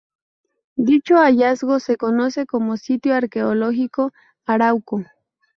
Dicho 0.77 1.15
hallazgo 1.17 1.79
se 1.79 1.95
conoce 1.95 2.47
como 2.47 2.75
Sitio 2.75 3.13
arqueológico 3.13 4.11
Arauco. 4.47 5.03